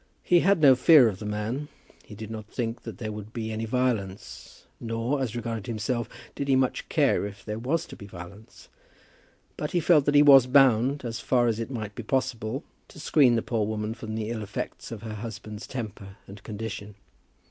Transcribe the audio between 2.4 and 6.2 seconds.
think that there would be any violence, nor, as regarded himself,